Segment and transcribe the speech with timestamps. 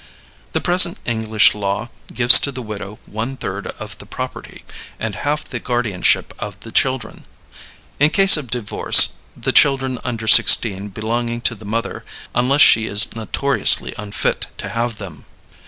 [0.53, 4.63] The present English law gives to the widow one third of the property,
[4.99, 7.25] and half the guardianship of the children.
[7.99, 12.03] In case of divorce, the children under sixteen belong to the mother,
[12.33, 15.25] unless she is notoriously unfit to have them.